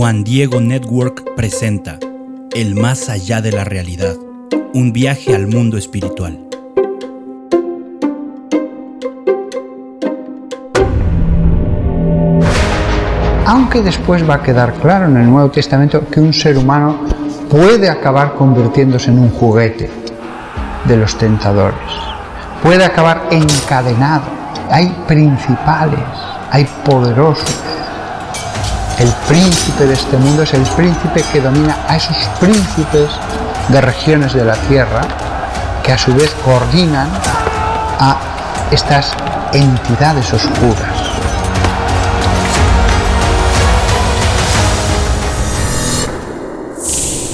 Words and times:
Juan 0.00 0.24
Diego 0.24 0.62
Network 0.62 1.34
presenta 1.36 1.98
El 2.54 2.74
más 2.74 3.10
allá 3.10 3.42
de 3.42 3.52
la 3.52 3.64
realidad, 3.64 4.14
un 4.72 4.94
viaje 4.94 5.34
al 5.34 5.46
mundo 5.46 5.76
espiritual. 5.76 6.40
Aunque 13.44 13.82
después 13.82 14.26
va 14.26 14.36
a 14.36 14.42
quedar 14.42 14.72
claro 14.76 15.04
en 15.04 15.18
el 15.18 15.28
Nuevo 15.28 15.50
Testamento 15.50 16.08
que 16.08 16.18
un 16.18 16.32
ser 16.32 16.56
humano 16.56 17.00
puede 17.50 17.90
acabar 17.90 18.32
convirtiéndose 18.36 19.10
en 19.10 19.18
un 19.18 19.28
juguete 19.28 19.90
de 20.86 20.96
los 20.96 21.18
tentadores, 21.18 21.76
puede 22.62 22.86
acabar 22.86 23.28
encadenado. 23.30 24.24
Hay 24.70 24.88
principales, 25.06 26.00
hay 26.50 26.66
poderosos, 26.86 27.54
príncipe 29.30 29.86
de 29.86 29.94
este 29.94 30.16
mundo 30.16 30.42
es 30.42 30.52
el 30.54 30.62
príncipe 30.74 31.22
que 31.32 31.40
domina 31.40 31.76
a 31.86 31.94
esos 31.94 32.16
príncipes 32.40 33.08
de 33.68 33.80
regiones 33.80 34.34
de 34.34 34.44
la 34.44 34.56
tierra 34.66 35.02
que 35.84 35.92
a 35.92 35.98
su 35.98 36.12
vez 36.14 36.34
coordinan 36.44 37.08
a 38.00 38.16
estas 38.72 39.12
entidades 39.52 40.32
oscuras. 40.32 41.12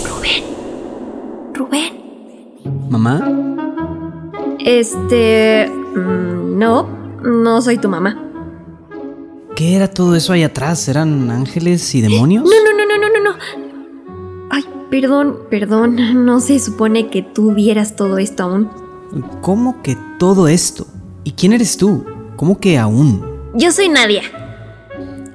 Rubén. 0.04 0.44
Rubén. 1.54 2.90
¿Mamá? 2.90 3.22
Este... 4.58 5.66
mm, 5.66 6.58
No, 6.58 6.86
no 7.22 7.62
soy 7.62 7.78
tu 7.78 7.88
mamá. 7.88 8.25
¿Qué 9.56 9.74
era 9.74 9.88
todo 9.88 10.14
eso 10.14 10.34
ahí 10.34 10.42
atrás? 10.42 10.86
¿Eran 10.86 11.30
ángeles 11.30 11.94
y 11.94 12.02
demonios? 12.02 12.44
No, 12.44 12.50
no, 12.50 12.76
no, 12.76 12.84
no, 12.84 12.98
no, 12.98 13.08
no, 13.08 13.30
no. 13.30 14.46
Ay, 14.50 14.62
perdón, 14.90 15.38
perdón. 15.48 15.96
No 16.26 16.40
se 16.40 16.58
supone 16.58 17.08
que 17.08 17.22
tú 17.22 17.54
vieras 17.54 17.96
todo 17.96 18.18
esto 18.18 18.42
aún. 18.42 18.68
¿Cómo 19.40 19.80
que 19.82 19.96
todo 20.18 20.46
esto? 20.46 20.86
¿Y 21.24 21.32
quién 21.32 21.54
eres 21.54 21.78
tú? 21.78 22.04
¿Cómo 22.36 22.60
que 22.60 22.76
aún? 22.76 23.24
Yo 23.54 23.72
soy 23.72 23.88
Nadia. 23.88 24.20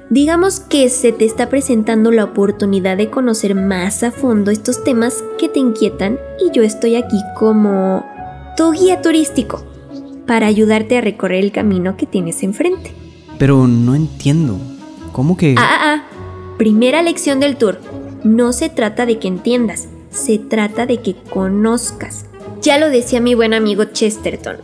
Digamos 0.08 0.60
que 0.60 0.88
se 0.88 1.10
te 1.10 1.24
está 1.24 1.48
presentando 1.48 2.12
la 2.12 2.22
oportunidad 2.22 2.96
de 2.96 3.10
conocer 3.10 3.56
más 3.56 4.04
a 4.04 4.12
fondo 4.12 4.52
estos 4.52 4.84
temas 4.84 5.24
que 5.36 5.48
te 5.48 5.58
inquietan 5.58 6.20
y 6.38 6.54
yo 6.54 6.62
estoy 6.62 6.94
aquí 6.94 7.18
como 7.36 8.06
tu 8.56 8.70
guía 8.70 9.02
turístico 9.02 9.64
para 10.28 10.46
ayudarte 10.46 10.98
a 10.98 11.00
recorrer 11.00 11.42
el 11.42 11.50
camino 11.50 11.96
que 11.96 12.06
tienes 12.06 12.44
enfrente. 12.44 13.01
Pero 13.42 13.66
no 13.66 13.96
entiendo. 13.96 14.56
¿Cómo 15.10 15.36
que...? 15.36 15.56
Ah, 15.58 15.66
ah, 15.68 15.78
ah. 15.82 16.54
Primera 16.58 17.02
lección 17.02 17.40
del 17.40 17.56
tour. 17.56 17.80
No 18.22 18.52
se 18.52 18.68
trata 18.68 19.04
de 19.04 19.18
que 19.18 19.26
entiendas, 19.26 19.88
se 20.10 20.38
trata 20.38 20.86
de 20.86 20.98
que 20.98 21.16
conozcas. 21.16 22.26
Ya 22.60 22.78
lo 22.78 22.88
decía 22.88 23.20
mi 23.20 23.34
buen 23.34 23.52
amigo 23.52 23.82
Chesterton. 23.86 24.58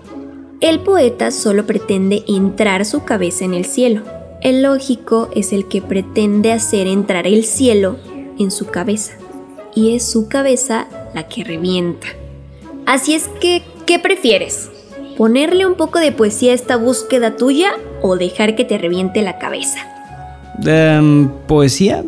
El 0.61 0.79
poeta 0.79 1.33
solo 1.33 1.67
pretende 1.67 2.23
entrar 2.29 2.85
su 2.85 3.03
cabeza 3.03 3.45
en 3.45 3.55
el 3.55 3.65
cielo. 3.65 4.03
El 4.43 4.63
lógico 4.63 5.29
es 5.35 5.53
el 5.53 5.67
que 5.67 5.83
pretende 5.83 6.53
hacer 6.53 6.87
entrar 6.87 7.27
el 7.27 7.45
cielo 7.45 7.97
en 8.39 8.53
su 8.53 8.67
cabeza. 8.67 9.15
Y 9.75 9.97
es 9.97 10.05
su 10.05 10.29
cabeza 10.29 10.87
la 11.17 11.27
que 11.27 11.43
revienta. 11.43 12.07
Así 12.87 13.15
es 13.15 13.27
que, 13.41 13.65
¿qué 13.87 13.99
prefieres? 13.99 14.71
¿Ponerle 15.17 15.67
un 15.67 15.75
poco 15.75 15.99
de 15.99 16.13
poesía 16.13 16.53
a 16.53 16.55
esta 16.55 16.77
búsqueda 16.77 17.35
tuya 17.35 17.73
o 18.03 18.17
dejar 18.17 18.55
que 18.55 18.65
te 18.65 18.79
reviente 18.79 19.23
la 19.23 19.39
cabeza? 19.39 19.81
Em, 20.65 21.29
¿Poesía? 21.47 22.05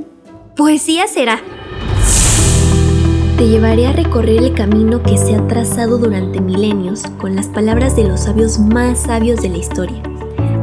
Poesía 0.56 1.06
será. 1.06 1.41
Te 3.36 3.48
llevaré 3.48 3.86
a 3.86 3.92
recorrer 3.92 4.36
el 4.38 4.52
camino 4.52 5.02
que 5.02 5.16
se 5.16 5.34
ha 5.34 5.47
trazado 5.47 5.97
durante 5.97 6.41
milenios 6.41 7.04
con 7.19 7.34
las 7.37 7.47
palabras 7.47 7.97
de 7.97 8.04
los 8.04 8.20
sabios 8.20 8.59
más 8.59 9.03
sabios 9.03 9.41
de 9.41 9.48
la 9.48 9.56
historia. 9.56 10.03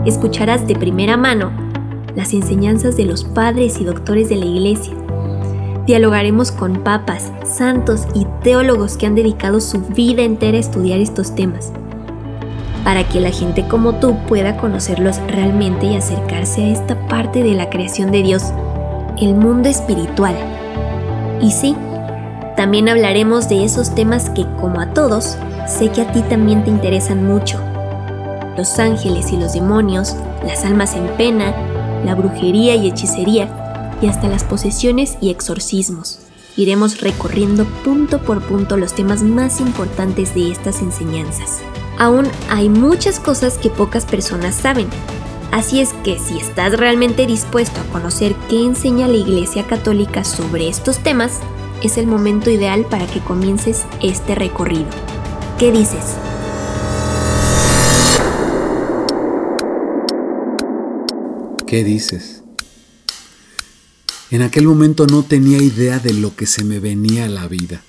Escucharás 0.05 0.67
de 0.67 0.75
primera 0.75 1.17
mano 1.17 1.51
las 2.15 2.33
enseñanzas 2.33 2.95
de 2.95 3.05
los 3.05 3.23
padres 3.23 3.79
y 3.79 3.83
doctores 3.83 4.29
de 4.29 4.35
la 4.35 4.45
iglesia. 4.45 4.93
Dialogaremos 5.87 6.51
con 6.51 6.83
papas, 6.83 7.31
santos 7.45 8.07
y 8.13 8.25
teólogos 8.43 8.97
que 8.97 9.05
han 9.05 9.15
dedicado 9.15 9.61
su 9.61 9.79
vida 9.81 10.21
entera 10.21 10.57
a 10.57 10.59
estudiar 10.59 10.99
estos 10.99 11.33
temas, 11.33 11.71
para 12.87 13.03
que 13.03 13.19
la 13.19 13.31
gente 13.31 13.67
como 13.67 13.95
tú 13.95 14.15
pueda 14.29 14.55
conocerlos 14.55 15.17
realmente 15.27 15.87
y 15.87 15.97
acercarse 15.97 16.63
a 16.63 16.67
esta 16.69 16.97
parte 17.09 17.43
de 17.43 17.53
la 17.53 17.69
creación 17.69 18.11
de 18.11 18.23
Dios, 18.23 18.43
el 19.19 19.35
mundo 19.35 19.67
espiritual. 19.67 20.33
Y 21.41 21.51
sí, 21.51 21.75
también 22.55 22.87
hablaremos 22.87 23.49
de 23.49 23.65
esos 23.65 23.93
temas 23.93 24.29
que, 24.29 24.45
como 24.61 24.79
a 24.79 24.93
todos, 24.93 25.37
sé 25.67 25.89
que 25.89 25.99
a 25.99 26.13
ti 26.13 26.21
también 26.29 26.63
te 26.63 26.69
interesan 26.69 27.27
mucho. 27.27 27.59
Los 28.55 28.79
ángeles 28.79 29.33
y 29.33 29.37
los 29.37 29.51
demonios, 29.51 30.15
las 30.45 30.63
almas 30.63 30.95
en 30.95 31.07
pena, 31.17 31.53
la 32.05 32.15
brujería 32.15 32.75
y 32.75 32.87
hechicería, 32.87 33.49
y 34.01 34.07
hasta 34.07 34.29
las 34.29 34.45
posesiones 34.45 35.17
y 35.19 35.29
exorcismos. 35.29 36.19
Iremos 36.55 37.01
recorriendo 37.01 37.65
punto 37.83 38.19
por 38.19 38.41
punto 38.43 38.77
los 38.77 38.93
temas 38.93 39.23
más 39.23 39.59
importantes 39.59 40.33
de 40.33 40.53
estas 40.53 40.81
enseñanzas. 40.81 41.59
Aún 41.99 42.27
hay 42.49 42.69
muchas 42.69 43.19
cosas 43.19 43.57
que 43.57 43.71
pocas 43.71 44.05
personas 44.05 44.53
saben, 44.55 44.87
así 45.51 45.81
es 45.81 45.93
que 46.03 46.19
si 46.19 46.37
estás 46.37 46.77
realmente 46.77 47.25
dispuesto 47.25 47.81
a 47.81 47.91
conocer 47.91 48.35
qué 48.49 48.63
enseña 48.63 49.07
la 49.07 49.17
Iglesia 49.17 49.65
Católica 49.65 50.23
sobre 50.23 50.69
estos 50.69 50.99
temas, 50.99 51.39
es 51.81 51.97
el 51.97 52.05
momento 52.05 52.51
ideal 52.51 52.85
para 52.85 53.07
que 53.07 53.19
comiences 53.19 53.85
este 54.01 54.35
recorrido. 54.35 54.85
¿Qué 55.57 55.71
dices? 55.71 56.17
¿Qué 61.65 61.83
dices? 61.83 62.43
En 64.29 64.43
aquel 64.43 64.67
momento 64.67 65.07
no 65.07 65.23
tenía 65.23 65.57
idea 65.57 65.97
de 65.99 66.13
lo 66.13 66.35
que 66.35 66.45
se 66.45 66.63
me 66.63 66.79
venía 66.79 67.25
a 67.25 67.29
la 67.29 67.47
vida. 67.47 67.81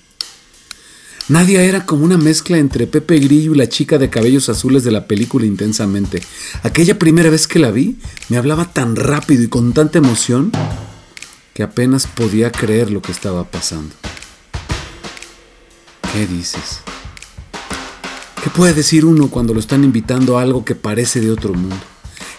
Nadia 1.29 1.61
era 1.61 1.85
como 1.85 2.05
una 2.05 2.17
mezcla 2.17 2.57
entre 2.57 2.87
Pepe 2.87 3.19
Grillo 3.19 3.53
y 3.53 3.57
la 3.57 3.69
chica 3.69 3.99
de 3.99 4.09
cabellos 4.09 4.49
azules 4.49 4.83
de 4.83 4.89
la 4.89 5.05
película 5.05 5.45
Intensamente. 5.45 6.23
Aquella 6.63 6.97
primera 6.97 7.29
vez 7.29 7.47
que 7.47 7.59
la 7.59 7.69
vi, 7.69 7.99
me 8.29 8.37
hablaba 8.37 8.73
tan 8.73 8.95
rápido 8.95 9.43
y 9.43 9.47
con 9.47 9.73
tanta 9.73 9.99
emoción 9.99 10.51
que 11.53 11.61
apenas 11.61 12.07
podía 12.07 12.51
creer 12.51 12.89
lo 12.89 13.03
que 13.03 13.11
estaba 13.11 13.43
pasando. 13.43 13.93
¿Qué 16.11 16.25
dices? 16.25 16.79
¿Qué 18.43 18.49
puede 18.49 18.73
decir 18.73 19.05
uno 19.05 19.29
cuando 19.29 19.53
lo 19.53 19.59
están 19.59 19.83
invitando 19.83 20.39
a 20.39 20.41
algo 20.41 20.65
que 20.65 20.73
parece 20.73 21.21
de 21.21 21.29
otro 21.29 21.53
mundo? 21.53 21.77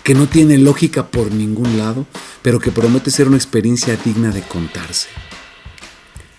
Que 0.02 0.14
no 0.14 0.26
tiene 0.26 0.58
lógica 0.58 1.06
por 1.06 1.30
ningún 1.30 1.78
lado, 1.78 2.08
pero 2.42 2.58
que 2.58 2.72
promete 2.72 3.12
ser 3.12 3.28
una 3.28 3.36
experiencia 3.36 3.96
digna 4.04 4.32
de 4.32 4.42
contarse. 4.42 5.10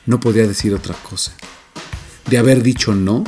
No 0.06 0.20
podía 0.20 0.46
decir 0.46 0.74
otra 0.74 0.96
cosa. 0.96 1.32
De 2.30 2.38
haber 2.38 2.64
dicho 2.64 2.94
no, 2.96 3.24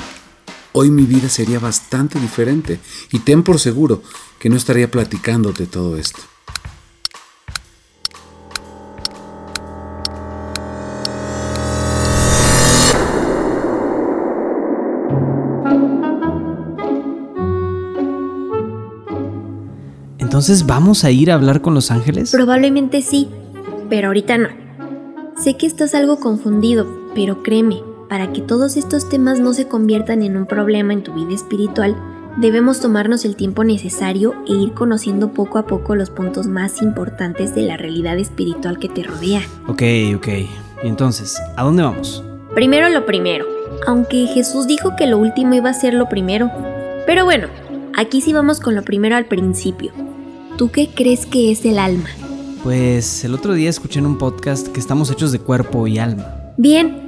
hoy 0.71 0.91
mi 0.91 1.03
vida 1.03 1.29
sería 1.29 1.59
bastante 1.59 2.19
diferente 2.19 2.79
y 3.11 3.19
ten 3.19 3.43
por 3.43 3.59
seguro 3.59 4.01
que 4.39 4.49
no 4.49 4.55
estaría 4.55 4.89
platicándote 4.89 5.65
todo 5.67 5.97
esto. 5.97 6.21
Entonces 20.33 20.65
vamos 20.65 21.03
a 21.03 21.11
ir 21.11 21.29
a 21.29 21.35
hablar 21.35 21.61
con 21.61 21.75
los 21.75 21.91
ángeles. 21.91 22.31
Probablemente 22.31 23.03
sí, 23.03 23.29
pero 23.87 24.07
ahorita 24.07 24.39
no. 24.39 24.49
Sé 25.41 25.57
que 25.57 25.67
estás 25.67 25.93
algo 25.93 26.19
confundido, 26.19 26.87
pero 27.13 27.43
créeme, 27.43 27.83
para 28.13 28.31
que 28.31 28.41
todos 28.41 28.77
estos 28.77 29.09
temas 29.09 29.39
no 29.39 29.53
se 29.53 29.67
conviertan 29.67 30.21
en 30.21 30.37
un 30.37 30.45
problema 30.45 30.93
en 30.93 31.01
tu 31.01 31.15
vida 31.15 31.33
espiritual, 31.33 31.97
debemos 32.37 32.79
tomarnos 32.79 33.25
el 33.25 33.35
tiempo 33.35 33.63
necesario 33.63 34.35
e 34.47 34.53
ir 34.53 34.73
conociendo 34.73 35.33
poco 35.33 35.57
a 35.57 35.65
poco 35.65 35.95
los 35.95 36.11
puntos 36.11 36.45
más 36.45 36.83
importantes 36.83 37.55
de 37.55 37.63
la 37.63 37.75
realidad 37.75 38.19
espiritual 38.19 38.77
que 38.77 38.87
te 38.87 39.01
rodea. 39.01 39.41
Ok, 39.65 39.81
ok. 40.15 40.27
Y 40.27 40.87
entonces, 40.87 41.41
¿a 41.57 41.63
dónde 41.63 41.81
vamos? 41.81 42.23
Primero 42.53 42.87
lo 42.89 43.07
primero, 43.07 43.47
aunque 43.87 44.27
Jesús 44.27 44.67
dijo 44.67 44.95
que 44.95 45.07
lo 45.07 45.17
último 45.17 45.55
iba 45.55 45.71
a 45.71 45.73
ser 45.73 45.95
lo 45.95 46.07
primero. 46.07 46.51
Pero 47.07 47.25
bueno, 47.25 47.47
aquí 47.97 48.21
sí 48.21 48.31
vamos 48.31 48.59
con 48.59 48.75
lo 48.75 48.83
primero 48.83 49.15
al 49.15 49.25
principio. 49.25 49.91
¿Tú 50.55 50.69
qué 50.69 50.87
crees 50.93 51.25
que 51.25 51.51
es 51.51 51.65
el 51.65 51.79
alma? 51.79 52.09
Pues 52.61 53.25
el 53.25 53.33
otro 53.33 53.55
día 53.55 53.71
escuché 53.71 53.97
en 53.97 54.05
un 54.05 54.19
podcast 54.19 54.67
que 54.67 54.79
estamos 54.79 55.09
hechos 55.09 55.31
de 55.31 55.39
cuerpo 55.39 55.87
y 55.87 55.97
alma. 55.97 56.53
Bien, 56.57 57.03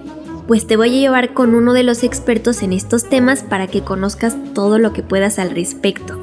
pues 0.48 0.68
te 0.68 0.78
voy 0.78 0.90
a 0.90 1.00
llevar 1.00 1.34
con 1.34 1.56
uno 1.56 1.74
de 1.74 1.84
los 1.84 2.04
expertos 2.04 2.62
en 2.62 2.74
estos 2.74 3.10
temas 3.10 3.44
para 3.44 3.68
que 3.68 3.82
conozcas 3.82 4.38
todo 4.54 4.78
lo 4.78 4.94
que 4.94 5.02
puedas 5.02 5.40
al 5.40 5.52
respecto. 5.52 6.20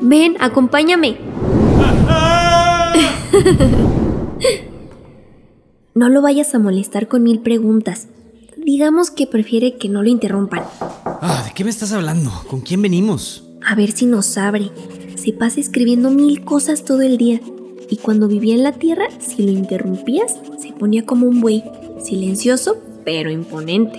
Ven, 0.00 0.36
acompáñame. 0.40 1.18
No 5.94 6.08
lo 6.08 6.22
vayas 6.22 6.54
a 6.54 6.58
molestar 6.58 7.06
con 7.06 7.22
mil 7.22 7.40
preguntas. 7.40 8.08
Digamos 8.56 9.10
que 9.10 9.26
prefiere 9.26 9.76
que 9.76 9.90
no 9.90 10.02
lo 10.02 10.08
interrumpan. 10.08 10.62
Ah, 10.80 11.44
¿de 11.46 11.52
qué 11.52 11.64
me 11.64 11.70
estás 11.70 11.92
hablando? 11.92 12.30
¿Con 12.48 12.62
quién 12.62 12.80
venimos? 12.80 13.44
A 13.64 13.74
ver 13.74 13.92
si 13.92 14.06
nos 14.06 14.38
abre. 14.38 14.70
Se 15.16 15.34
pasa 15.34 15.60
escribiendo 15.60 16.10
mil 16.10 16.44
cosas 16.44 16.84
todo 16.84 17.02
el 17.02 17.18
día. 17.18 17.42
Y 17.90 17.98
cuando 17.98 18.26
vivía 18.26 18.54
en 18.54 18.62
la 18.62 18.72
tierra, 18.72 19.04
si 19.20 19.42
lo 19.42 19.52
interrumpías, 19.52 20.40
se 20.58 20.72
ponía 20.72 21.04
como 21.04 21.26
un 21.26 21.42
buey, 21.42 21.62
silencioso 22.02 22.78
pero 23.04 23.30
imponente. 23.30 23.98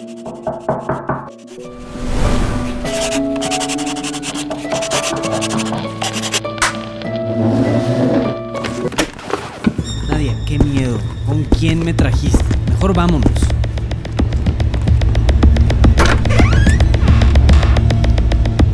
Nadia, 10.09 10.35
qué 10.47 10.59
miedo. 10.59 10.97
¿Con 11.25 11.43
quién 11.45 11.83
me 11.83 11.93
trajiste? 11.93 12.43
Mejor 12.69 12.93
vámonos. 12.93 13.31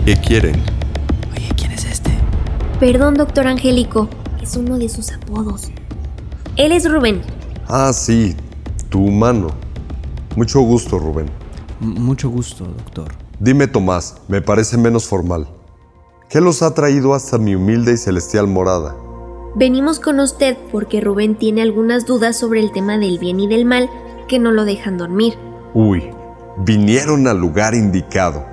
¿Qué 0.06 0.16
quieren? 0.16 0.56
Oye, 1.36 1.50
¿quién 1.56 1.72
es 1.72 1.86
este? 1.86 2.12
Perdón, 2.80 3.14
doctor 3.14 3.48
Angélico, 3.48 4.10
es 4.42 4.56
uno 4.58 4.78
de 4.78 4.90
sus 4.90 5.12
apodos. 5.12 5.72
Él 6.56 6.72
es 6.72 6.90
Rubén. 6.90 7.22
Ah, 7.68 7.94
sí, 7.94 8.36
tu 8.90 9.06
humano. 9.06 9.69
Mucho 10.36 10.62
gusto, 10.62 11.00
Rubén. 11.00 11.28
M- 11.81 12.00
mucho 12.00 12.30
gusto, 12.30 12.66
doctor. 12.66 13.14
Dime, 13.40 13.68
Tomás, 13.68 14.18
me 14.28 14.42
parece 14.42 14.78
menos 14.78 15.08
formal. 15.08 15.48
¿Qué 16.30 16.42
los 16.42 16.62
ha 16.62 16.74
traído 16.74 17.14
hasta 17.14 17.38
mi 17.38 17.56
humilde 17.56 17.94
y 17.94 17.98
celestial 17.98 18.48
morada? 18.48 18.96
Venimos 19.56 20.00
con 20.00 20.20
usted 20.20 20.58
porque 20.72 21.02
Rubén 21.02 21.36
tiene 21.36 21.62
algunas 21.64 22.06
dudas 22.06 22.38
sobre 22.38 22.60
el 22.60 22.72
tema 22.72 22.98
del 22.98 23.18
bien 23.18 23.40
y 23.40 23.48
del 23.48 23.66
mal 23.66 23.90
que 24.28 24.38
no 24.38 24.52
lo 24.52 24.64
dejan 24.66 24.98
dormir. 24.98 25.34
Uy, 25.74 26.10
vinieron 26.58 27.28
al 27.28 27.40
lugar 27.40 27.74
indicado. 27.74 28.46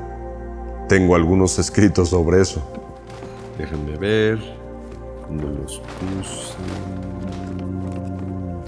Tengo 0.89 1.15
algunos 1.17 1.59
escritos 1.59 2.09
sobre 2.11 2.41
eso. 2.41 2.63
Déjenme 3.59 3.97
ver. 3.99 4.39
¿Dónde 5.29 5.45
los 5.61 5.81
puse? 5.81 6.55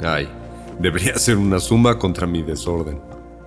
Ay, 0.06 0.28
debería 0.80 1.16
ser 1.16 1.36
una 1.36 1.60
suma 1.60 1.98
contra 1.98 2.26
mi 2.26 2.42
desorden. 2.42 3.00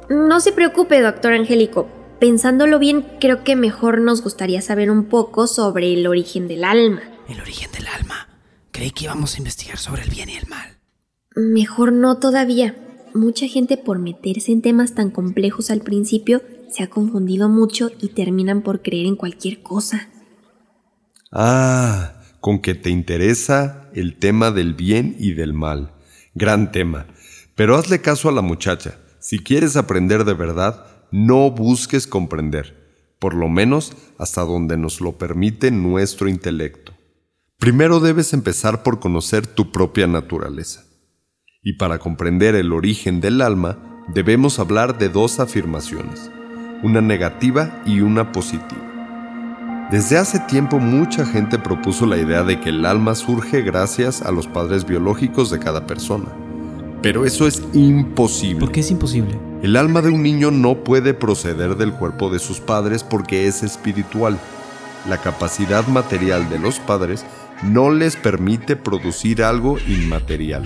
No 0.09 0.39
se 0.39 0.51
preocupe, 0.51 1.01
doctor 1.01 1.33
Angélico. 1.33 1.87
Pensándolo 2.19 2.77
bien, 2.77 3.05
creo 3.19 3.43
que 3.43 3.55
mejor 3.55 3.99
nos 4.01 4.21
gustaría 4.21 4.61
saber 4.61 4.91
un 4.91 5.05
poco 5.05 5.47
sobre 5.47 5.93
el 5.93 6.05
origen 6.05 6.47
del 6.47 6.63
alma. 6.63 7.01
El 7.27 7.39
origen 7.41 7.71
del 7.71 7.87
alma. 7.87 8.27
Creí 8.71 8.91
que 8.91 9.05
íbamos 9.05 9.35
a 9.35 9.37
investigar 9.39 9.77
sobre 9.77 10.03
el 10.03 10.09
bien 10.09 10.29
y 10.29 10.35
el 10.35 10.47
mal. 10.47 10.77
Mejor 11.35 11.93
no 11.93 12.19
todavía. 12.19 12.75
Mucha 13.13 13.47
gente 13.47 13.77
por 13.77 13.99
meterse 13.99 14.51
en 14.51 14.61
temas 14.61 14.93
tan 14.93 15.09
complejos 15.09 15.71
al 15.71 15.81
principio 15.81 16.41
se 16.69 16.83
ha 16.83 16.89
confundido 16.89 17.49
mucho 17.49 17.91
y 18.01 18.09
terminan 18.09 18.61
por 18.61 18.81
creer 18.81 19.05
en 19.05 19.15
cualquier 19.15 19.61
cosa. 19.61 20.09
Ah, 21.31 22.21
con 22.39 22.59
que 22.59 22.75
te 22.75 22.89
interesa 22.89 23.89
el 23.93 24.17
tema 24.17 24.51
del 24.51 24.73
bien 24.73 25.15
y 25.19 25.33
del 25.33 25.53
mal. 25.53 25.93
Gran 26.33 26.71
tema. 26.71 27.07
Pero 27.61 27.77
hazle 27.77 28.01
caso 28.01 28.27
a 28.27 28.31
la 28.31 28.41
muchacha. 28.41 28.97
Si 29.19 29.37
quieres 29.37 29.77
aprender 29.77 30.25
de 30.25 30.33
verdad, 30.33 30.83
no 31.11 31.51
busques 31.51 32.07
comprender, 32.07 33.13
por 33.19 33.35
lo 33.35 33.49
menos 33.49 33.93
hasta 34.17 34.41
donde 34.41 34.77
nos 34.77 34.99
lo 34.99 35.19
permite 35.19 35.69
nuestro 35.69 36.27
intelecto. 36.27 36.91
Primero 37.59 37.99
debes 37.99 38.33
empezar 38.33 38.81
por 38.81 38.99
conocer 38.99 39.45
tu 39.45 39.71
propia 39.71 40.07
naturaleza. 40.07 40.85
Y 41.61 41.73
para 41.73 41.99
comprender 41.99 42.55
el 42.55 42.73
origen 42.73 43.21
del 43.21 43.43
alma, 43.43 43.77
debemos 44.11 44.57
hablar 44.57 44.97
de 44.97 45.09
dos 45.09 45.39
afirmaciones, 45.39 46.31
una 46.81 47.01
negativa 47.01 47.83
y 47.85 48.01
una 48.01 48.31
positiva. 48.31 49.87
Desde 49.91 50.17
hace 50.17 50.39
tiempo 50.39 50.79
mucha 50.79 51.27
gente 51.27 51.59
propuso 51.59 52.07
la 52.07 52.17
idea 52.17 52.41
de 52.41 52.59
que 52.59 52.69
el 52.69 52.87
alma 52.87 53.13
surge 53.13 53.61
gracias 53.61 54.23
a 54.23 54.31
los 54.31 54.47
padres 54.47 54.83
biológicos 54.87 55.51
de 55.51 55.59
cada 55.59 55.85
persona. 55.85 56.40
Pero 57.01 57.25
eso 57.25 57.47
es 57.47 57.63
imposible. 57.73 58.59
¿Por 58.59 58.71
qué 58.71 58.81
es 58.81 58.91
imposible? 58.91 59.39
El 59.63 59.75
alma 59.75 60.01
de 60.01 60.09
un 60.09 60.21
niño 60.21 60.51
no 60.51 60.83
puede 60.83 61.13
proceder 61.13 61.75
del 61.75 61.93
cuerpo 61.93 62.29
de 62.29 62.37
sus 62.37 62.59
padres 62.59 63.03
porque 63.03 63.47
es 63.47 63.63
espiritual. 63.63 64.39
La 65.09 65.17
capacidad 65.17 65.87
material 65.87 66.47
de 66.49 66.59
los 66.59 66.79
padres 66.79 67.25
no 67.63 67.89
les 67.91 68.15
permite 68.15 68.75
producir 68.75 69.43
algo 69.43 69.77
inmaterial. 69.87 70.63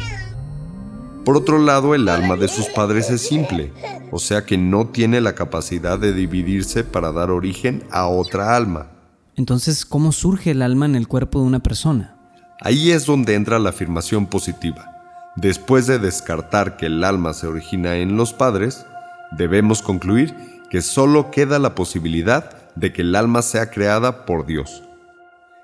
Por 1.23 1.37
otro 1.37 1.57
lado, 1.57 1.95
el 1.95 2.07
alma 2.09 2.35
de 2.35 2.47
sus 2.47 2.67
padres 2.67 3.09
es 3.09 3.21
simple, 3.21 3.71
o 4.11 4.19
sea 4.19 4.45
que 4.45 4.57
no 4.57 4.87
tiene 4.87 5.21
la 5.21 5.35
capacidad 5.35 5.97
de 5.97 6.13
dividirse 6.13 6.83
para 6.83 7.11
dar 7.11 7.31
origen 7.31 7.83
a 7.91 8.07
otra 8.07 8.55
alma. 8.55 8.91
Entonces, 9.35 9.85
¿cómo 9.85 10.11
surge 10.11 10.51
el 10.51 10.61
alma 10.61 10.85
en 10.85 10.95
el 10.95 11.07
cuerpo 11.07 11.39
de 11.39 11.45
una 11.45 11.59
persona? 11.59 12.15
Ahí 12.61 12.91
es 12.91 13.05
donde 13.05 13.35
entra 13.35 13.57
la 13.57 13.71
afirmación 13.71 14.27
positiva. 14.27 14.94
Después 15.35 15.85
de 15.85 15.99
descartar 15.99 16.77
que 16.77 16.85
el 16.85 17.03
alma 17.03 17.33
se 17.33 17.47
origina 17.47 17.97
en 17.97 18.15
los 18.15 18.33
padres, 18.33 18.85
debemos 19.31 19.81
concluir 19.81 20.33
que 20.69 20.81
solo 20.81 21.29
queda 21.29 21.59
la 21.59 21.75
posibilidad 21.75 22.51
de 22.75 22.93
que 22.93 23.01
el 23.01 23.15
alma 23.15 23.41
sea 23.41 23.69
creada 23.69 24.25
por 24.25 24.45
Dios. 24.45 24.83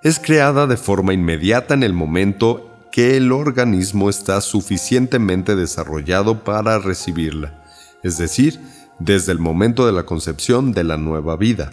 Es 0.03 0.19
creada 0.19 0.67
de 0.67 0.77
forma 0.77 1.13
inmediata 1.13 1.73
en 1.73 1.83
el 1.83 1.93
momento 1.93 2.69
que 2.91 3.15
el 3.15 3.31
organismo 3.31 4.09
está 4.09 4.41
suficientemente 4.41 5.55
desarrollado 5.55 6.43
para 6.43 6.77
recibirla, 6.79 7.63
es 8.03 8.17
decir, 8.17 8.59
desde 8.99 9.31
el 9.31 9.39
momento 9.39 9.85
de 9.85 9.93
la 9.93 10.03
concepción 10.03 10.73
de 10.73 10.83
la 10.83 10.97
nueva 10.97 11.37
vida. 11.37 11.71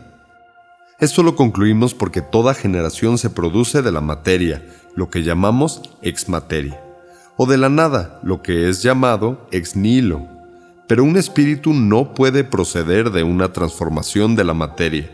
Esto 1.00 1.22
lo 1.22 1.36
concluimos 1.36 1.94
porque 1.94 2.22
toda 2.22 2.54
generación 2.54 3.18
se 3.18 3.30
produce 3.30 3.82
de 3.82 3.92
la 3.92 4.00
materia, 4.00 4.64
lo 4.94 5.10
que 5.10 5.22
llamamos 5.22 5.82
ex 6.02 6.28
materia, 6.28 6.80
o 7.38 7.46
de 7.46 7.56
la 7.56 7.68
nada, 7.68 8.18
lo 8.22 8.42
que 8.42 8.68
es 8.68 8.82
llamado 8.82 9.46
ex 9.52 9.76
nihilo. 9.76 10.26
Pero 10.88 11.04
un 11.04 11.16
espíritu 11.16 11.72
no 11.72 12.12
puede 12.12 12.42
proceder 12.42 13.12
de 13.12 13.22
una 13.22 13.52
transformación 13.52 14.34
de 14.34 14.42
la 14.42 14.54
materia. 14.54 15.08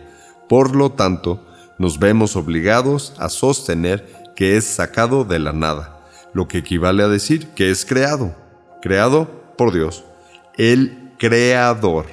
Por 0.48 0.74
lo 0.74 0.90
tanto, 0.90 1.46
nos 1.78 1.98
vemos 1.98 2.34
obligados 2.34 3.12
a 3.18 3.28
sostener 3.28 4.32
que 4.34 4.56
es 4.56 4.64
sacado 4.64 5.24
de 5.24 5.38
la 5.38 5.52
nada, 5.52 6.00
lo 6.32 6.48
que 6.48 6.58
equivale 6.58 7.02
a 7.02 7.08
decir 7.08 7.48
que 7.48 7.70
es 7.70 7.84
creado, 7.84 8.34
creado 8.80 9.28
por 9.58 9.74
Dios, 9.74 10.04
el 10.56 11.12
creador. 11.18 12.06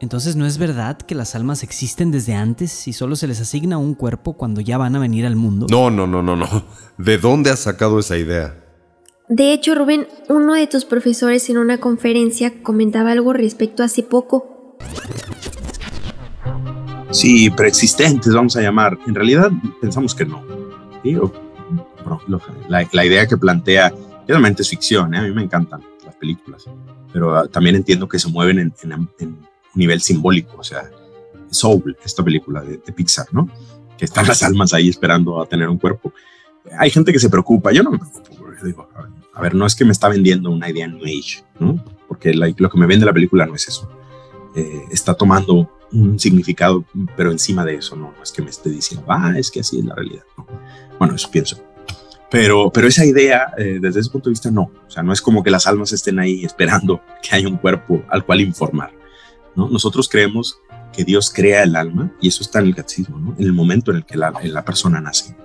Entonces, 0.00 0.34
¿no 0.34 0.46
es 0.46 0.58
verdad 0.58 0.98
que 0.98 1.14
las 1.14 1.36
almas 1.36 1.62
existen 1.62 2.10
desde 2.10 2.34
antes 2.34 2.88
y 2.88 2.92
solo 2.92 3.14
se 3.14 3.28
les 3.28 3.40
asigna 3.40 3.78
un 3.78 3.94
cuerpo 3.94 4.32
cuando 4.32 4.60
ya 4.60 4.78
van 4.78 4.96
a 4.96 4.98
venir 4.98 5.26
al 5.26 5.36
mundo? 5.36 5.66
No, 5.70 5.92
no, 5.92 6.08
no, 6.08 6.24
no, 6.24 6.34
no. 6.34 6.64
¿De 6.98 7.18
dónde 7.18 7.50
has 7.50 7.60
sacado 7.60 8.00
esa 8.00 8.16
idea? 8.16 8.65
De 9.28 9.52
hecho, 9.52 9.74
Rubén, 9.74 10.06
uno 10.28 10.54
de 10.54 10.68
tus 10.68 10.84
profesores 10.84 11.50
en 11.50 11.58
una 11.58 11.78
conferencia 11.78 12.62
comentaba 12.62 13.10
algo 13.10 13.32
respecto 13.32 13.82
hace 13.82 14.04
poco. 14.04 14.76
Sí, 17.10 17.50
preexistentes, 17.50 18.32
vamos 18.32 18.56
a 18.56 18.60
llamar. 18.60 18.98
En 19.06 19.14
realidad 19.14 19.50
pensamos 19.80 20.14
que 20.14 20.26
no. 20.26 20.44
¿sí? 21.02 21.16
La, 22.68 23.04
idea 23.04 23.26
que 23.26 23.36
plantea, 23.36 23.92
realmente 24.28 24.62
es 24.62 24.68
ficción, 24.70 25.14
¿eh? 25.14 25.18
a 25.18 25.22
mí 25.22 25.32
me 25.32 25.42
encantan 25.42 25.82
las 26.04 26.14
películas, 26.14 26.64
pero 27.12 27.36
ah, 27.36 27.48
también 27.48 27.74
entiendo 27.74 28.08
que 28.08 28.18
se 28.18 28.28
mueven 28.28 28.58
en, 28.58 28.72
un 28.92 29.46
nivel 29.74 30.00
simbólico, 30.00 30.56
o 30.58 30.64
sea, 30.64 30.88
Soul, 31.50 31.96
esta 32.04 32.22
película 32.22 32.60
de, 32.60 32.78
Pixar, 32.78 33.26
¿no? 33.32 33.48
Que 33.98 34.04
están 34.04 34.26
las 34.26 34.42
almas 34.42 34.72
ahí 34.72 34.88
esperando 34.88 35.40
a 35.40 35.46
tener 35.46 35.68
un 35.68 35.78
cuerpo. 35.78 36.12
Hay 36.78 36.90
gente 36.90 37.12
que 37.12 37.18
se 37.18 37.30
preocupa, 37.30 37.72
yo 37.72 37.82
no 37.82 37.90
me 37.90 37.98
preocupo, 37.98 38.46
digo, 38.62 38.88
a 39.36 39.42
ver, 39.42 39.54
no 39.54 39.66
es 39.66 39.74
que 39.74 39.84
me 39.84 39.92
está 39.92 40.08
vendiendo 40.08 40.50
una 40.50 40.70
idea 40.70 40.88
New 40.88 41.04
Age, 41.04 41.44
¿no? 41.60 41.84
Porque 42.08 42.32
lo 42.32 42.70
que 42.70 42.78
me 42.78 42.86
vende 42.86 43.04
la 43.04 43.12
película 43.12 43.44
no 43.44 43.54
es 43.54 43.68
eso. 43.68 43.86
Eh, 44.56 44.84
está 44.90 45.12
tomando 45.12 45.70
un 45.92 46.18
significado, 46.18 46.86
pero 47.18 47.30
encima 47.30 47.62
de 47.62 47.74
eso, 47.74 47.96
no, 47.96 48.14
es 48.22 48.32
que 48.32 48.40
me 48.40 48.48
esté 48.48 48.70
diciendo, 48.70 49.04
ah, 49.10 49.34
es 49.36 49.50
que 49.50 49.60
así 49.60 49.78
es 49.78 49.84
la 49.84 49.94
realidad. 49.94 50.22
No. 50.38 50.46
Bueno, 50.98 51.14
eso 51.14 51.30
pienso. 51.30 51.62
Pero, 52.30 52.70
pero 52.72 52.88
esa 52.88 53.04
idea, 53.04 53.52
eh, 53.58 53.78
desde 53.78 54.00
ese 54.00 54.08
punto 54.08 54.30
de 54.30 54.32
vista, 54.32 54.50
no. 54.50 54.70
O 54.86 54.90
sea, 54.90 55.02
no 55.02 55.12
es 55.12 55.20
como 55.20 55.42
que 55.42 55.50
las 55.50 55.66
almas 55.66 55.92
estén 55.92 56.18
ahí 56.18 56.42
esperando 56.42 57.02
que 57.22 57.36
haya 57.36 57.46
un 57.46 57.58
cuerpo 57.58 58.02
al 58.08 58.24
cual 58.24 58.40
informar. 58.40 58.90
¿no? 59.54 59.68
Nosotros 59.68 60.08
creemos 60.08 60.60
que 60.94 61.04
Dios 61.04 61.30
crea 61.30 61.62
el 61.62 61.76
alma, 61.76 62.10
y 62.22 62.28
eso 62.28 62.42
está 62.42 62.60
en 62.60 62.68
el 62.68 62.74
catecismo, 62.74 63.18
¿no? 63.18 63.34
en 63.38 63.44
el 63.44 63.52
momento 63.52 63.90
en 63.90 63.98
el 63.98 64.06
que 64.06 64.16
la, 64.16 64.32
la 64.42 64.64
persona 64.64 64.98
nace. 64.98 65.36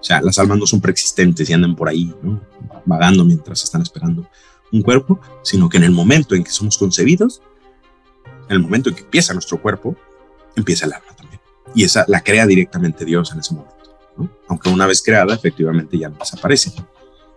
O 0.00 0.04
sea, 0.04 0.20
las 0.22 0.38
almas 0.38 0.58
no 0.58 0.66
son 0.66 0.80
preexistentes 0.80 1.48
y 1.48 1.52
andan 1.52 1.76
por 1.76 1.88
ahí, 1.88 2.14
¿no? 2.22 2.40
vagando 2.86 3.24
mientras 3.24 3.62
están 3.62 3.82
esperando 3.82 4.28
un 4.72 4.82
cuerpo, 4.82 5.20
sino 5.42 5.68
que 5.68 5.76
en 5.76 5.84
el 5.84 5.90
momento 5.90 6.34
en 6.34 6.44
que 6.44 6.50
somos 6.50 6.78
concebidos, 6.78 7.42
en 8.48 8.56
el 8.56 8.60
momento 8.60 8.88
en 8.88 8.96
que 8.96 9.02
empieza 9.02 9.32
nuestro 9.32 9.60
cuerpo, 9.60 9.96
empieza 10.56 10.86
el 10.86 10.92
alma 10.92 11.14
también. 11.16 11.40
Y 11.74 11.84
esa 11.84 12.04
la 12.08 12.22
crea 12.22 12.46
directamente 12.46 13.04
Dios 13.04 13.32
en 13.32 13.40
ese 13.40 13.54
momento. 13.54 13.76
¿no? 14.16 14.30
Aunque 14.48 14.68
una 14.68 14.86
vez 14.86 15.02
creada, 15.02 15.34
efectivamente 15.34 15.98
ya 15.98 16.08
no 16.08 16.16
desaparece. 16.18 16.72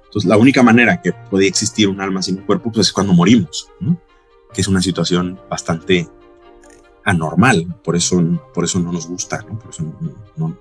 Entonces, 0.06 0.30
la 0.30 0.38
única 0.38 0.62
manera 0.62 1.02
que 1.02 1.12
puede 1.12 1.48
existir 1.48 1.88
un 1.88 2.00
alma 2.00 2.22
sin 2.22 2.38
un 2.38 2.46
cuerpo 2.46 2.72
pues, 2.72 2.88
es 2.88 2.94
cuando 2.94 3.14
morimos, 3.14 3.68
que 4.54 4.62
es 4.62 4.68
una 4.68 4.82
situación 4.82 5.40
bastante 5.50 6.08
anormal, 7.04 7.76
por 7.84 7.96
eso, 7.96 8.22
por 8.54 8.64
eso 8.64 8.80
no 8.80 8.92
nos 8.92 9.08
gusta, 9.08 9.44
¿no? 9.48 9.60
por 9.60 9.72
eso 9.72 9.84
no, 10.36 10.58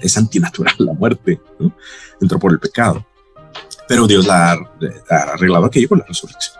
es 0.00 0.16
antinatural 0.16 0.74
la 0.78 0.92
muerte, 0.92 1.40
¿no? 1.58 1.72
entró 2.20 2.38
por 2.38 2.52
el 2.52 2.60
pecado. 2.60 3.04
Pero 3.88 4.06
Dios 4.06 4.26
la 4.26 4.52
ha, 4.52 5.14
arreglado 5.32 5.64
aquello 5.64 5.88
con 5.88 5.98
la 5.98 6.04
resurrección. 6.04 6.56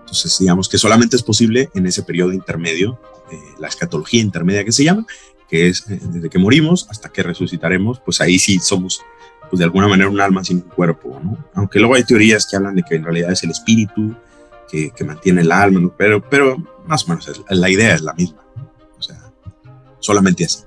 Entonces, 0.00 0.38
digamos 0.38 0.68
que 0.68 0.78
solamente 0.78 1.16
es 1.16 1.22
posible 1.22 1.70
en 1.74 1.86
ese 1.86 2.02
periodo 2.02 2.32
intermedio, 2.32 2.98
la 3.58 3.68
escatología 3.68 4.20
intermedia 4.20 4.64
que 4.64 4.72
se 4.72 4.84
llama, 4.84 5.06
que 5.48 5.68
es 5.68 5.88
eh, 5.90 6.00
desde 6.02 6.30
que 6.30 6.38
morimos 6.38 6.86
hasta 6.90 7.10
que 7.10 7.22
resucitaremos, 7.22 8.00
pues 8.00 8.20
ahí 8.20 8.38
sí 8.38 8.58
somos, 8.58 9.02
pues 9.50 9.58
de 9.58 9.64
alguna 9.64 9.88
manera, 9.88 10.08
un 10.08 10.20
alma 10.20 10.44
sin 10.44 10.58
un 10.58 10.62
cuerpo, 10.62 11.20
¿no? 11.22 11.38
Aunque 11.54 11.78
luego 11.78 11.94
hay 11.94 12.04
teorías 12.04 12.46
que 12.46 12.56
hablan 12.56 12.74
de 12.74 12.82
que 12.82 12.96
en 12.96 13.04
realidad 13.04 13.32
es 13.32 13.42
el 13.44 13.50
espíritu 13.50 14.14
que, 14.70 14.90
que 14.90 15.04
mantiene 15.04 15.42
el 15.42 15.52
alma, 15.52 15.80
¿no? 15.80 15.94
pero, 15.96 16.22
pero 16.28 16.56
más 16.86 17.04
o 17.04 17.08
menos 17.08 17.42
la 17.48 17.70
idea 17.70 17.94
es 17.94 18.00
la 18.00 18.14
misma, 18.14 18.42
o 18.98 19.02
sea, 19.02 19.32
solamente 20.00 20.44
así. 20.44 20.62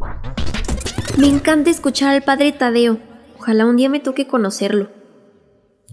Me 1.18 1.28
encanta 1.28 1.70
escuchar 1.70 2.10
al 2.10 2.24
padre 2.24 2.52
Tadeo. 2.52 3.00
Ojalá 3.40 3.66
un 3.66 3.78
día 3.78 3.88
me 3.88 4.02
toque 4.02 4.28
conocerlo. 4.28 4.90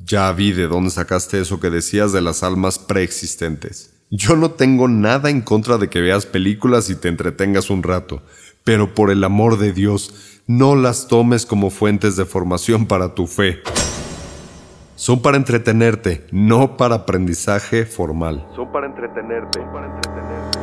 Ya 0.05 0.33
vi 0.33 0.51
de 0.51 0.67
dónde 0.67 0.91
sacaste 0.91 1.41
eso 1.41 1.61
que 1.61 1.71
decías 1.71 2.13
de 2.13 2.21
las 2.21 2.43
almas 2.43 2.81
preexistentes. 2.81 3.95
Yo 4.11 4.35
no 4.35 4.51
tengo 4.51 4.89
nada 4.89 5.31
en 5.31 5.41
contra 5.41 5.79
de 5.79 5.89
que 5.89 6.01
veas 6.01 6.27
películas 6.27 6.91
y 6.91 6.97
te 6.97 7.07
entretengas 7.07 7.71
un 7.71 7.85
rato, 7.85 8.21
pero 8.65 8.95
por 8.95 9.13
el 9.13 9.23
amor 9.23 9.59
de 9.59 9.73
Dios, 9.73 10.43
no 10.49 10.75
las 10.75 11.07
tomes 11.07 11.47
como 11.47 11.71
fuentes 11.71 12.17
de 12.17 12.25
formación 12.25 12.87
para 12.87 13.15
tu 13.15 13.29
fe. 13.29 13.63
Son 14.97 15.23
para 15.23 15.37
entretenerte, 15.37 16.27
no 16.33 16.77
para 16.77 16.97
aprendizaje 16.97 17.87
formal. 17.87 18.45
Son 18.57 18.73
para 18.73 18.87
entretenerte, 18.89 19.61
para 19.73 19.87
entretenerte. 19.87 20.59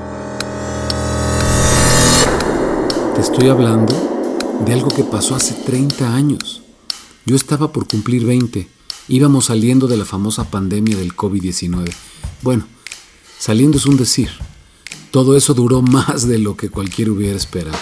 Te 3.15 3.21
estoy 3.21 3.47
hablando 3.47 4.18
de 4.65 4.73
algo 4.73 4.89
que 4.89 5.03
pasó 5.03 5.35
hace 5.35 5.53
30 5.53 6.13
años. 6.13 6.61
Yo 7.25 7.35
estaba 7.35 7.71
por 7.71 7.87
cumplir 7.87 8.25
20 8.25 8.79
íbamos 9.09 9.45
saliendo 9.45 9.87
de 9.87 9.97
la 9.97 10.05
famosa 10.05 10.49
pandemia 10.49 10.95
del 10.95 11.15
COVID-19. 11.15 11.91
Bueno, 12.41 12.65
saliendo 13.37 13.77
es 13.77 13.85
un 13.85 13.97
decir. 13.97 14.29
Todo 15.11 15.35
eso 15.35 15.53
duró 15.53 15.81
más 15.81 16.27
de 16.27 16.37
lo 16.37 16.55
que 16.55 16.69
cualquiera 16.69 17.11
hubiera 17.11 17.35
esperado. 17.35 17.77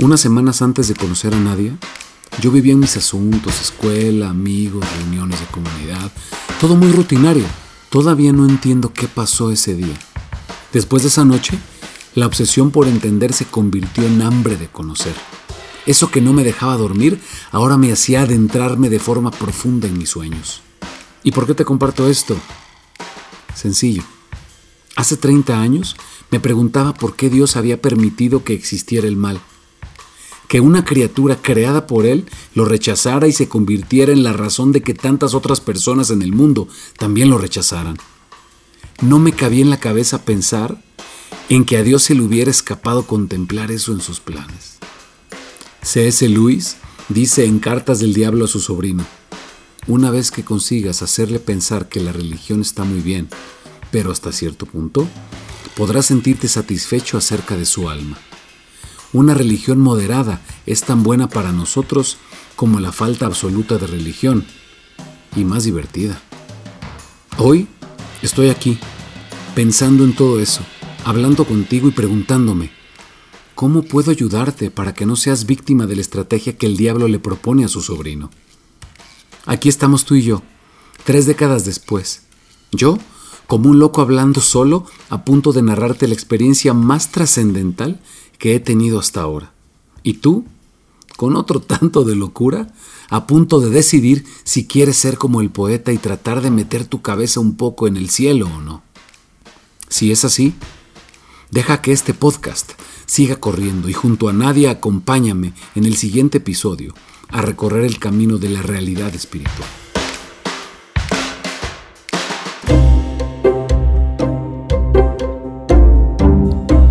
Unas 0.00 0.20
semanas 0.20 0.60
antes 0.60 0.88
de 0.88 0.94
conocer 0.94 1.34
a 1.34 1.40
Nadia, 1.40 1.76
yo 2.40 2.50
vivía 2.50 2.76
mis 2.76 2.96
asuntos, 2.96 3.60
escuela, 3.60 4.28
amigos, 4.28 4.84
reuniones 4.98 5.40
de 5.40 5.46
comunidad, 5.46 6.12
todo 6.60 6.76
muy 6.76 6.92
rutinario. 6.92 7.46
Todavía 7.88 8.32
no 8.32 8.46
entiendo 8.46 8.92
qué 8.92 9.08
pasó 9.08 9.50
ese 9.50 9.74
día. 9.74 9.98
Después 10.72 11.02
de 11.02 11.08
esa 11.08 11.24
noche, 11.24 11.58
la 12.14 12.26
obsesión 12.26 12.70
por 12.70 12.86
entender 12.86 13.32
se 13.32 13.46
convirtió 13.46 14.04
en 14.04 14.20
hambre 14.22 14.56
de 14.56 14.68
conocer. 14.68 15.14
Eso 15.88 16.10
que 16.10 16.20
no 16.20 16.34
me 16.34 16.44
dejaba 16.44 16.76
dormir 16.76 17.18
ahora 17.50 17.78
me 17.78 17.90
hacía 17.90 18.20
adentrarme 18.20 18.90
de 18.90 18.98
forma 18.98 19.30
profunda 19.30 19.88
en 19.88 19.96
mis 19.96 20.10
sueños. 20.10 20.60
¿Y 21.22 21.32
por 21.32 21.46
qué 21.46 21.54
te 21.54 21.64
comparto 21.64 22.10
esto? 22.10 22.36
Sencillo. 23.54 24.02
Hace 24.96 25.16
30 25.16 25.58
años 25.58 25.96
me 26.30 26.40
preguntaba 26.40 26.92
por 26.92 27.16
qué 27.16 27.30
Dios 27.30 27.56
había 27.56 27.80
permitido 27.80 28.44
que 28.44 28.52
existiera 28.52 29.08
el 29.08 29.16
mal. 29.16 29.40
Que 30.46 30.60
una 30.60 30.84
criatura 30.84 31.36
creada 31.40 31.86
por 31.86 32.04
Él 32.04 32.26
lo 32.54 32.66
rechazara 32.66 33.26
y 33.26 33.32
se 33.32 33.48
convirtiera 33.48 34.12
en 34.12 34.24
la 34.24 34.34
razón 34.34 34.72
de 34.72 34.82
que 34.82 34.92
tantas 34.92 35.32
otras 35.32 35.62
personas 35.62 36.10
en 36.10 36.20
el 36.20 36.34
mundo 36.34 36.68
también 36.98 37.30
lo 37.30 37.38
rechazaran. 37.38 37.96
No 39.00 39.18
me 39.18 39.32
cabía 39.32 39.62
en 39.62 39.70
la 39.70 39.80
cabeza 39.80 40.22
pensar 40.26 40.84
en 41.48 41.64
que 41.64 41.78
a 41.78 41.82
Dios 41.82 42.02
se 42.02 42.14
le 42.14 42.20
hubiera 42.20 42.50
escapado 42.50 43.06
contemplar 43.06 43.70
eso 43.70 43.92
en 43.92 44.02
sus 44.02 44.20
planes. 44.20 44.77
C.S. 45.88 46.28
Lewis 46.28 46.76
dice 47.08 47.46
en 47.46 47.60
Cartas 47.60 47.98
del 47.98 48.12
Diablo 48.12 48.44
a 48.44 48.48
su 48.48 48.60
sobrino, 48.60 49.06
una 49.86 50.10
vez 50.10 50.30
que 50.30 50.44
consigas 50.44 51.00
hacerle 51.00 51.38
pensar 51.38 51.88
que 51.88 52.00
la 52.00 52.12
religión 52.12 52.60
está 52.60 52.84
muy 52.84 53.00
bien, 53.00 53.30
pero 53.90 54.12
hasta 54.12 54.30
cierto 54.30 54.66
punto, 54.66 55.08
podrás 55.74 56.04
sentirte 56.04 56.46
satisfecho 56.46 57.16
acerca 57.16 57.56
de 57.56 57.64
su 57.64 57.88
alma. 57.88 58.18
Una 59.14 59.32
religión 59.32 59.78
moderada 59.78 60.42
es 60.66 60.82
tan 60.82 61.02
buena 61.02 61.30
para 61.30 61.52
nosotros 61.52 62.18
como 62.54 62.80
la 62.80 62.92
falta 62.92 63.24
absoluta 63.24 63.78
de 63.78 63.86
religión, 63.86 64.44
y 65.36 65.44
más 65.44 65.64
divertida. 65.64 66.20
Hoy 67.38 67.66
estoy 68.20 68.50
aquí, 68.50 68.78
pensando 69.54 70.04
en 70.04 70.14
todo 70.14 70.38
eso, 70.38 70.60
hablando 71.06 71.46
contigo 71.46 71.88
y 71.88 71.92
preguntándome, 71.92 72.77
¿Cómo 73.58 73.82
puedo 73.82 74.12
ayudarte 74.12 74.70
para 74.70 74.94
que 74.94 75.04
no 75.04 75.16
seas 75.16 75.44
víctima 75.44 75.86
de 75.86 75.96
la 75.96 76.00
estrategia 76.00 76.56
que 76.56 76.66
el 76.66 76.76
diablo 76.76 77.08
le 77.08 77.18
propone 77.18 77.64
a 77.64 77.68
su 77.68 77.82
sobrino? 77.82 78.30
Aquí 79.46 79.68
estamos 79.68 80.04
tú 80.04 80.14
y 80.14 80.22
yo, 80.22 80.42
tres 81.02 81.26
décadas 81.26 81.64
después. 81.64 82.22
Yo, 82.70 82.98
como 83.48 83.68
un 83.68 83.80
loco 83.80 84.00
hablando 84.00 84.40
solo, 84.40 84.86
a 85.10 85.24
punto 85.24 85.52
de 85.52 85.62
narrarte 85.62 86.06
la 86.06 86.14
experiencia 86.14 86.72
más 86.72 87.10
trascendental 87.10 88.00
que 88.38 88.54
he 88.54 88.60
tenido 88.60 89.00
hasta 89.00 89.22
ahora. 89.22 89.52
Y 90.04 90.14
tú, 90.18 90.44
con 91.16 91.34
otro 91.34 91.58
tanto 91.60 92.04
de 92.04 92.14
locura, 92.14 92.72
a 93.10 93.26
punto 93.26 93.58
de 93.58 93.70
decidir 93.70 94.24
si 94.44 94.68
quieres 94.68 94.98
ser 94.98 95.18
como 95.18 95.40
el 95.40 95.50
poeta 95.50 95.90
y 95.90 95.98
tratar 95.98 96.42
de 96.42 96.52
meter 96.52 96.84
tu 96.84 97.02
cabeza 97.02 97.40
un 97.40 97.56
poco 97.56 97.88
en 97.88 97.96
el 97.96 98.08
cielo 98.08 98.46
o 98.46 98.60
no. 98.60 98.84
Si 99.88 100.12
es 100.12 100.24
así, 100.24 100.54
deja 101.50 101.80
que 101.80 101.92
este 101.92 102.14
podcast 102.14 102.72
siga 103.06 103.36
corriendo 103.36 103.88
y 103.88 103.92
junto 103.92 104.28
a 104.28 104.32
nadie 104.32 104.68
acompáñame 104.68 105.52
en 105.74 105.84
el 105.84 105.96
siguiente 105.96 106.38
episodio 106.38 106.94
a 107.30 107.42
recorrer 107.42 107.84
el 107.84 107.98
camino 107.98 108.38
de 108.38 108.50
la 108.50 108.62
realidad 108.62 109.14
espiritual. 109.14 109.68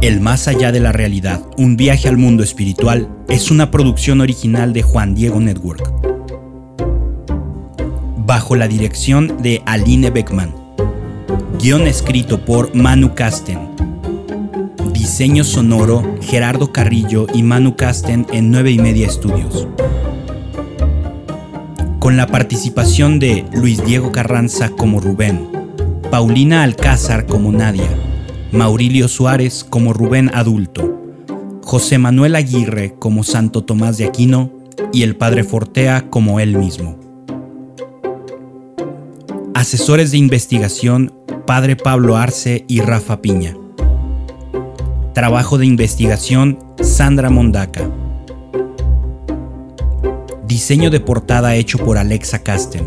El 0.02 0.22
Más 0.22 0.48
allá 0.48 0.72
de 0.72 0.80
la 0.80 0.92
realidad, 0.92 1.46
un 1.58 1.76
viaje 1.76 2.08
al 2.08 2.18
mundo 2.18 2.44
espiritual, 2.44 3.10
es 3.28 3.52
una 3.52 3.72
producción 3.72 4.22
original 4.22 4.72
de 4.72 4.82
Juan 4.82 5.16
Diego 5.16 5.40
Network. 5.40 5.84
Bajo 8.26 8.56
la 8.56 8.68
dirección 8.68 9.42
de 9.42 9.62
Aline 9.66 10.10
Beckman. 10.10 10.54
Guión 11.60 11.88
escrito 11.88 12.46
por 12.46 12.74
Manu 12.76 13.16
Casten 13.16 13.77
Diseño 15.08 15.46
sonoro, 15.46 16.18
Gerardo 16.20 16.74
Carrillo 16.74 17.28
y 17.34 17.42
Manu 17.42 17.78
Casten 17.78 18.28
en 18.34 18.52
9 18.52 18.72
y 18.72 18.78
media 18.78 19.08
estudios. 19.08 19.66
Con 22.00 22.18
la 22.18 22.28
participación 22.28 23.18
de 23.18 23.46
Luis 23.54 23.84
Diego 23.86 24.12
Carranza 24.12 24.70
como 24.70 25.00
Rubén, 25.00 25.48
Paulina 26.12 26.62
Alcázar 26.64 27.26
como 27.26 27.54
Nadia, 27.54 27.90
Maurilio 28.52 29.08
Suárez 29.08 29.64
como 29.64 29.94
Rubén 29.94 30.30
adulto, 30.34 31.02
José 31.64 31.98
Manuel 32.00 32.36
Aguirre 32.36 32.94
como 33.00 33.24
Santo 33.24 33.64
Tomás 33.64 33.98
de 33.98 34.08
Aquino 34.08 34.52
y 34.92 35.04
el 35.04 35.16
Padre 35.16 35.46
Fortea 35.46 36.10
como 36.10 36.42
él 36.42 36.58
mismo. 36.58 37.00
Asesores 39.54 40.12
de 40.12 40.18
investigación, 40.18 41.14
Padre 41.46 41.78
Pablo 41.78 42.18
Arce 42.18 42.66
y 42.68 42.82
Rafa 42.82 43.22
Piña. 43.22 43.56
Trabajo 45.18 45.58
de 45.58 45.66
investigación 45.66 46.60
Sandra 46.80 47.32
Mondaca. 47.32 47.90
Diseño 50.46 50.92
de 50.92 51.00
portada 51.00 51.56
hecho 51.56 51.80
por 51.80 51.98
Alexa 51.98 52.44
Casten. 52.44 52.86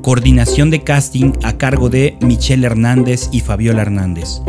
Coordinación 0.00 0.70
de 0.70 0.82
casting 0.82 1.32
a 1.42 1.58
cargo 1.58 1.90
de 1.90 2.16
Michelle 2.22 2.64
Hernández 2.64 3.28
y 3.30 3.40
Fabiola 3.40 3.82
Hernández. 3.82 4.40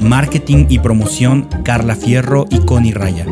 Marketing 0.00 0.66
y 0.68 0.80
promoción 0.80 1.48
Carla 1.62 1.94
Fierro 1.94 2.46
y 2.50 2.58
Connie 2.58 2.92
Raya. 2.92 3.26